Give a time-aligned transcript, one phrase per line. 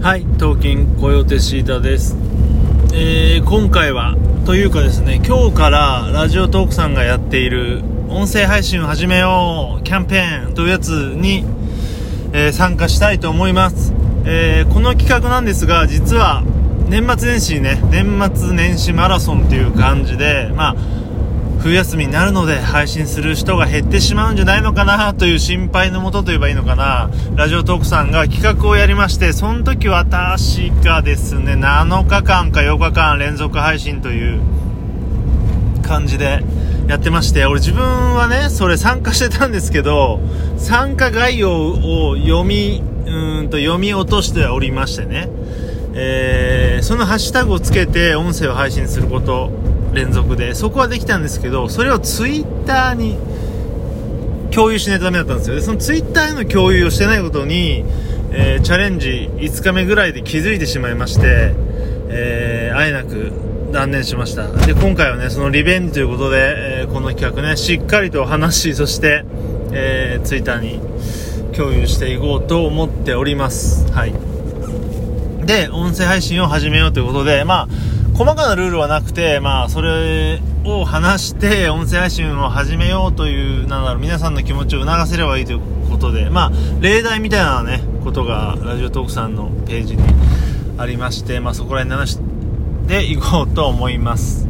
[0.00, 2.16] はい、東京コヨテシータです。
[2.94, 11.44] えー、今回は、というかですね、今日からラジオトークさんがやっている音声配信を始めようキャンペーンというやつに、
[12.32, 13.92] えー参加したいと思います。
[14.24, 16.44] えーこの企画なんですが、実は
[16.88, 20.76] 年末年始ね、年末年始マラソンっていう感じで、まあ、
[21.60, 27.10] 冬休みになるので配信する人が減ってしまうんじゃないのかなという心配のもとと言えばいいのかな。
[27.34, 34.40] ラジオトークさんが企画をやりましてその時は確かですね7日間か8日間連続配信という
[35.82, 36.42] 感じで
[36.86, 37.82] やってまして俺自分
[38.14, 40.20] はねそれ参加してたんですけど
[40.56, 45.28] 参加概要を読みうんと読み落としておりましてね。
[45.94, 49.50] えーそのハッシュタグをつけて音声を配信すること
[49.92, 50.54] 連続で。
[50.54, 53.16] そこはできたんですけどそれをツイッターに
[54.50, 55.56] 共有しないとダメだったんですよ。
[55.56, 57.84] でそのツイッターへの共有をしてないことに、
[58.30, 61.54] えーチャレンジ5日目ぐらいで気づいてしまいまして、
[62.08, 63.32] えーあえなく
[63.72, 64.50] 断念しました。
[64.50, 69.24] で今回はねそのリベンジということで、えーこの企画ねしっかりと話しそして、
[69.72, 70.80] えーツイッターに
[71.56, 73.90] 共有していこうと思っております。
[73.92, 74.14] はい。
[75.44, 77.68] で、音声配信を始めようということで、まあ、
[78.18, 90.02] 細かなルールはなくて、まあ、それを話して、音声配信を始めようという、なんだろう、皆さんの気持ちを促せればいいということで、まあ、例題みたいなね、ことが、ラジオトークさんのページに
[90.78, 92.18] ありまして、まあ、そこら辺話し
[92.88, 94.48] ていこうと思います。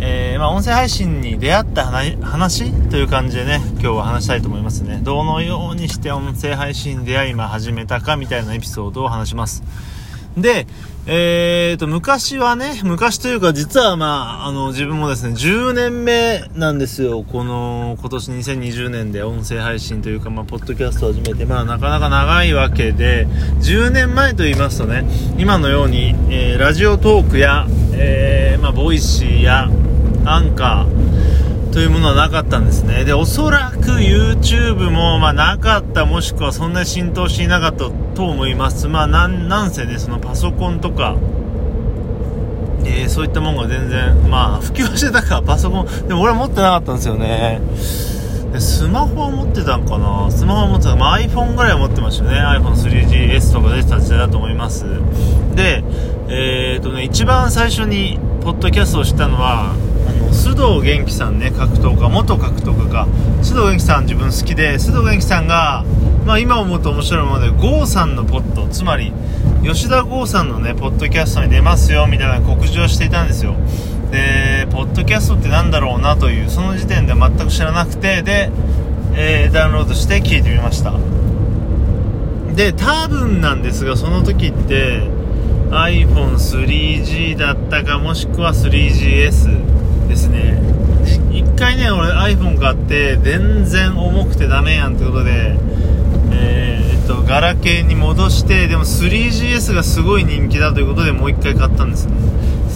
[0.00, 4.98] えーまあ、音声配信に出会った話話という感じでね、今日は話したいと思いますね。
[5.00, 9.62] どのようにして音声配信に出会い、今始めたかみたいなエピソードを話します。
[10.36, 10.66] で、
[11.06, 17.24] えーと、昔はね、昔というか実はまあ、あの、自分もですね、10年目なんですよ。
[17.24, 23.26] この、今年2020年で音声配信というか、まあ、ポッドキャストを始めて、まあ、なかなか長いわけで、
[23.60, 25.04] 10年前と言いますとね、
[25.38, 29.70] 今のように、えー Radiotalk や、えーまあ、ボイシーや、
[30.26, 31.09] アンカー、
[31.72, 33.04] というものはなかったんですね。
[33.04, 38.88] で、おそらく YouTube も、まあ、なかった、もしくはそんなに浸透していなかったと思います。
[38.88, 41.16] まあ、なん、なんせね、そのパソコンとか、
[42.84, 47.60] えーそういったものが全然、まあ、普及してたか、パソコン、でも俺は持ってなかったんですよね。
[48.52, 50.28] でスマホは持ってたんかな？
[50.28, 52.30] スマホは持ってた、まあ、iPhone ぐらいは持ってましたね。
[52.58, 54.86] iPhone3GS とか出てた時代だと思います。
[55.54, 55.84] で、
[56.28, 59.76] えーとね、一番最初に、ポッドキャストを知ったのは、
[60.08, 63.08] あの、須藤元気さんね、格闘家、元格闘家か。
[63.42, 65.84] 須藤元気さん自分好きで、須藤元気さんが、
[66.26, 69.12] まあ今思うと面白いもので、郷さんのポッド、つまり、
[69.62, 73.54] 吉田剛さんのね、ポッドキャストに出ますよ、みたいな告示をしていたんですよ。
[74.10, 78.50] で、ポッドキャストってなんだろうなという、その時点で全く知らなくて、で、
[79.14, 80.92] えーダウンロードして聞いてみました。
[82.54, 85.02] で、多分なんですが、その時って、
[85.70, 89.69] iPhone3G だったか、もしくは 3GS
[90.10, 90.60] ですね。
[91.04, 95.56] じ一回ね、俺 iPhone 買って、全然重くてダメやんってことで、
[96.32, 102.12] えー、っと、ガラケーに戻して、でも 3GS がすごい人気だということでもう一回買ったんですね。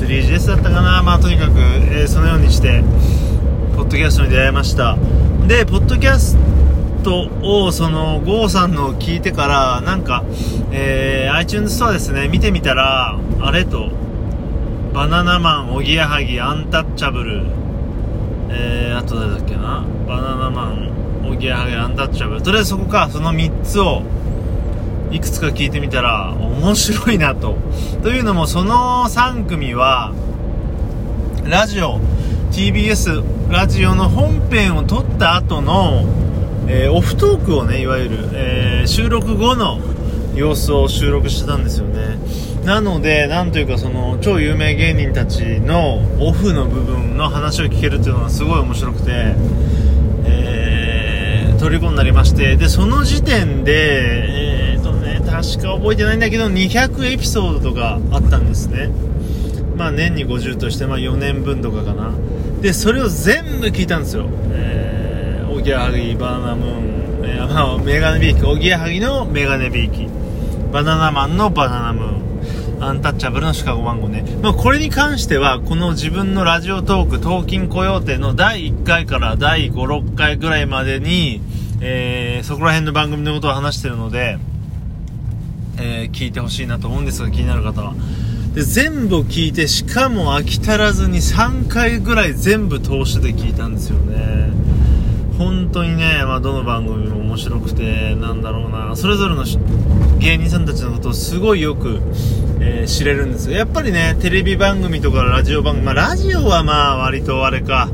[0.00, 1.02] 3GS だったかな？
[1.02, 2.82] まあとにかく、えーそのようにして、
[3.76, 4.98] ポッドキャストに出会いました。
[5.46, 6.36] で、ポッドキャス
[7.02, 10.24] トを、その、ゴーさんのを聞いてから、なんか、
[10.72, 13.90] えー、iTunes ストアですね、見てみたら、あれと、
[14.92, 17.42] バナナマン、おぎやはぎ、アンタッチャブル、
[18.50, 19.84] えー、あと誰だっけな？
[20.08, 22.42] バナナマン、おぎやはぎ、アンタッチャブル。
[22.42, 24.02] とりあえずそこか、その3つを、
[25.12, 27.56] いくつか聞いてみたら、面白いなと。
[28.02, 30.12] というのも、その3組は、
[31.44, 32.00] ラジオ、
[32.50, 36.04] TBS ラジオの本編を撮った後の、
[36.66, 39.78] えーオフトークをね、いわゆる、えー収録後の
[40.34, 42.18] 様子を収録してたんですよね。
[42.64, 49.34] なので、なんというかその、超有名芸人たちのオフの部分の話を聞けるっていうのがすごい面白くて、
[50.26, 58.90] えー、虜になりまして、で、その時点で、えーとね、確か覚えてないんだけど、200エピソードとかあったんですね。
[59.76, 62.12] まあ年に50として、まあ4年分とかかな。
[62.60, 64.26] で、それを全部聞いたんですよ。
[64.52, 70.08] えー、おぎやはぎ、バナナムーン、えー、まあ、メガネビーキ、おぎやはぎのメガネビーキ、
[70.70, 72.29] バナナマンのバナナムーン、
[72.80, 74.24] アンタッチャブルのシカゴマンゴーね。
[74.42, 81.42] まあ、これに関しては、この自分のラジオトーク、東京コヨーテの第1回から第5、6回ぐらいまでに、
[81.80, 84.38] えー、そこら辺の番組のことを話してるので、
[85.78, 87.94] えー聞いてほしいなと思うんですが気になる方は
[88.54, 94.50] で全部聞いてしかも飽き足らずに3回ぐらい全部通しで聞いたんですよね
[95.40, 99.44] 本当にね、まあ、どの番組も面白くてなんだろうなそれぞれの
[100.18, 102.02] 芸人さんたちのことをすごいよく、
[102.60, 103.56] えー、知れるんですよ。
[103.56, 107.88] やっぱりねテレビ番組とかラジオ番組まあラジオはまあ割とあれか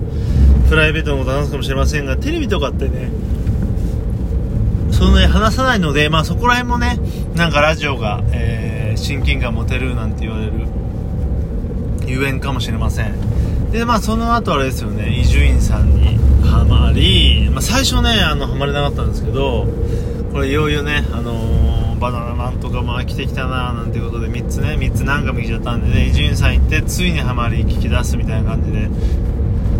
[0.68, 3.10] プライベートのこと話すかもしれませんがテレビとかってね
[4.90, 6.98] そのね話さないのでまあそこら辺もね
[7.36, 10.52] なんかラジオが、えー、親近感持てるなんて言われる
[12.06, 13.70] ゆえんかもしれません。
[13.70, 16.15] でまあその後あれですよね伊集院さんに、
[17.56, 19.66] まあ、最初ねあのハマれなかったんですけど
[20.30, 28.78] これいよいよねあのー、バナナマンとかも飽きてきたななんていうことで3つね3つ何回も聞いちゃったんでね伊集院さん行ってついにハマり聞き出すみたいな感じで、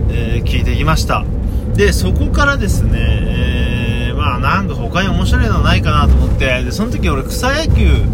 [0.08, 1.26] えー、聞いてきました。
[1.74, 8.06] でそこからですね、えー、まあなんか他に面白いのないかなと思ってでその時俺草野球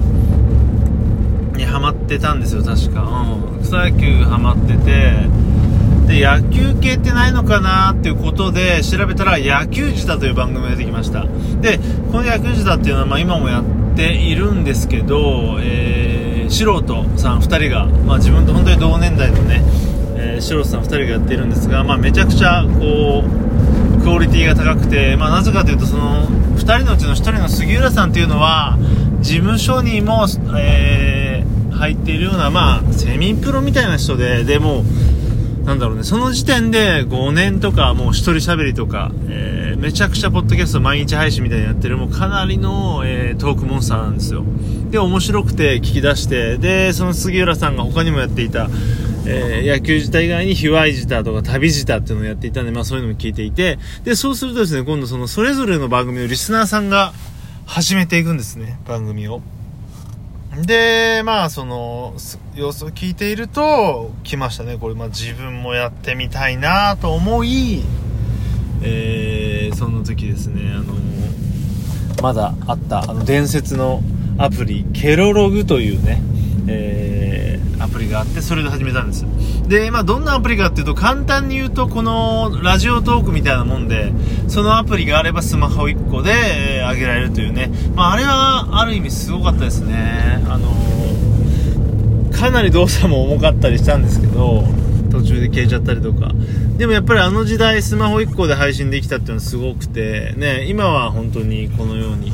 [1.56, 5.51] にハマってたんですよ確か、うん、草野球ハマってて
[6.12, 11.24] で野球系ってないのかなっていうことで調べたら野球舌という番組が出てきました。
[11.62, 11.78] で
[12.10, 19.62] この野球舌っていうのはま今もやっているんですけど、えー、素人さん2人が、まあ、自分と本当に同年代のね、
[20.16, 28.76] えー、素人さん2人がやっているんですが、まあ、めちゃくちゃこうクオリティが高くて、まあ、なぜかというとその2人のうちの1人の杉浦さんっていうのは
[29.22, 30.26] 事務所にも、
[30.58, 34.84] えー、入っているような、まあ、セミプロみたいな人ででも
[35.64, 44.44] なんだろうね、その時点で5年とかもう一人喋りとか、えー、めちゃくちゃポッドキャスト毎日配信みたいにやってるもうかなりの、えー、トークモンスターなんですよ。
[44.90, 48.68] で、面白くて聞き出して、で、その杉浦さんが他にもやっていた、
[49.24, 57.12] えー、野球自体以外に卑猥自とか旅自体っていうのをやっていたんで、まあそういうのも聞いていて、で、そうするとですね、今度そのそれぞれの番組のリスナーさんが
[57.66, 59.42] 始めていくんですね、番組を。
[60.60, 62.14] で、まあ、その、
[62.54, 64.76] 様子を聞いていると、来ましたね。
[64.78, 67.82] これ、まあ、自分もやってみたいなと思い、
[68.82, 70.94] えー、その時ですね、あの、
[72.22, 74.02] まだあった、あの、伝説の
[74.36, 76.22] アプリ、ケロログというね、
[76.66, 79.24] えー、アプリがあって、それで始めたんです。
[79.72, 84.12] で、まあ、どんなアプリかっていうと、簡単に言うと、このラジオトークみたいなもんで、
[84.46, 90.42] そのアプリがあればスマホ1個で、えー、上げられるというね、まあ、あれは、ある意味すごかったですね。
[90.46, 94.62] あのー、かなり動作も重かったりしたんですけど、
[95.10, 96.32] 途中で消えちゃったりとか。
[96.76, 102.30] でもやっぱりあの時代、スマホ1個で配信できたっていうのはすごくて、ね、今は本当にこのように、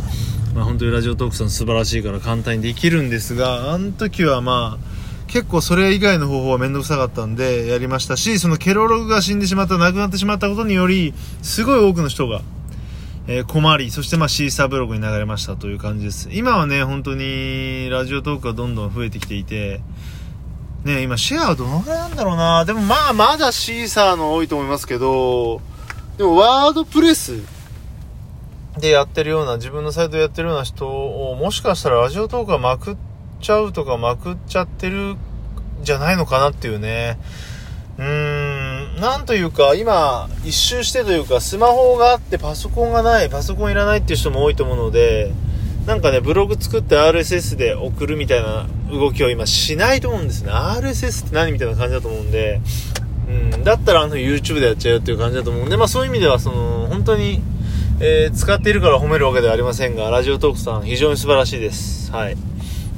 [0.57, 4.98] まあ、本当にラジオトークさん素晴らしいから簡単にできるんですが、あの時はまあ、
[5.29, 12.41] 結構それ以外の方法は面倒くさかったんでやりましたし、そのケロログが死んでしまった、亡くなってしまったことにより、すごい多くの人が、
[13.27, 16.31] えー、困り、そしてまあシーサーブログに流れましたという感じです。
[16.33, 19.83] 今はね、本当にラジオトークがどんどん増えてきていて、
[20.85, 25.61] ね、今シェアはどのぐらいなんだろうなでもまあまだシーサーの多いと思いますけど、
[26.17, 27.43] でもワードプレス
[28.79, 33.08] でやってるような、自分のサイトでやってるような人を、もしかしたらラジオトークがまくって
[33.41, 35.17] ちゃうとかまくっちゃってる
[35.83, 37.19] じゃないのかなっていうね。
[37.99, 45.33] うーん、なんというか、今、一周してというか、スマホがあってパソコンがない、パソコンいらないっていう人も多いと思うので、
[45.85, 50.53] なんかね、ブログ作って RSS で送るみたいな動きを今しないと思うんですね。
[50.53, 52.61] RSS って何みたいな感じだと思うんで、
[53.29, 57.43] うん、だったらあの YouTube でやっちゃうっていう感じだと思うんで、まあそういう意味では、その、本当に、
[58.01, 62.13] えー、使っているから褒めるわけではありませんが、ラジオトークさん非常に素晴らしいです。
[62.13, 62.48] はい。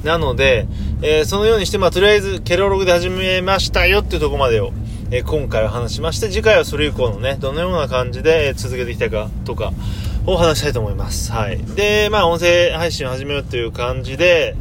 [0.03, 0.67] なので、
[1.01, 4.71] えー、そのようにして、まあ、とりあえず、ケロログで始めましたよっていうとこまでを、
[5.11, 9.73] えー、今回は話しまして、次回はそれ以降のね、どのような感じで続けていきたいかとか、
[10.25, 11.31] を話したいと思います。
[11.31, 11.57] はい。
[11.75, 14.55] で、まあ、音声配信を始めるという感じで、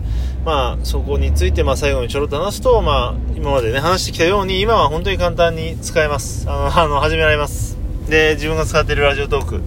[0.44, 6.48] まあ、そこについて、まあ、最後にちょろっと話すと、まあ、今までね、話してきたように、今は本当に簡単に使えます。
[6.48, 7.76] あの、 あの、始められます。
[8.08, 9.60] で、自分が使っているラジオトーク、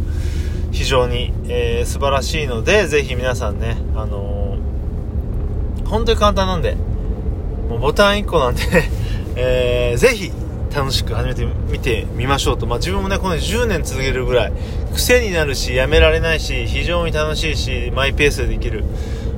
[0.72, 4.53] 非常に、えー、素晴らしいので、ぜひ皆さんね、あの
[5.94, 6.74] 本当に簡単なんで、
[7.70, 8.64] もうボタン1個なんで
[9.38, 10.32] えー、ぜひ
[10.76, 12.66] 楽しく始めてみてみましょうと。
[12.66, 14.54] まあ、自分もね、この10年続けるぐらい、
[14.96, 18.84] 癖になるし、やめられないし、非常に楽しいし、マイペースでできる、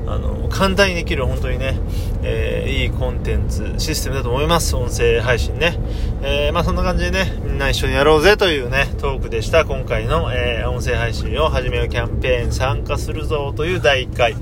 [0.08, 1.78] あの、簡単にできる、本当にね、
[2.24, 4.78] えー、いいコンテンツ、システムだと思います。
[4.78, 5.78] 音声配信ね。
[6.24, 9.66] えー、まあ、そんな感じでね、みんな一緒にやろうぜというね、トークでした。
[9.66, 14.36] 今回の、えー、音声配信を始めるキャンペーン参加するぞという第1回。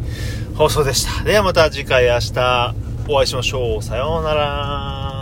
[0.56, 1.24] 放送でした。
[1.24, 2.76] ではまた次回明日
[3.10, 3.84] お会いしましょう。
[3.84, 5.13] さようなら。